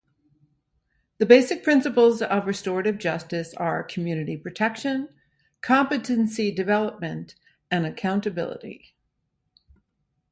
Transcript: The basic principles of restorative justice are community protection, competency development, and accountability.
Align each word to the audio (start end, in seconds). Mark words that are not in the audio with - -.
The 1.19 1.27
basic 1.27 1.63
principles 1.63 2.23
of 2.23 2.47
restorative 2.47 2.97
justice 2.97 3.53
are 3.53 3.83
community 3.83 4.35
protection, 4.35 5.09
competency 5.61 6.51
development, 6.51 7.35
and 7.69 7.85
accountability. 7.85 8.95